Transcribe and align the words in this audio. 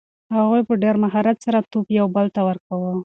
هغوی 0.35 0.61
په 0.67 0.73
ډېر 0.83 0.95
مهارت 1.03 1.37
سره 1.45 1.67
توپ 1.71 1.87
یو 1.99 2.07
بل 2.15 2.25
ته 2.35 2.41
ورکاوه. 2.49 2.91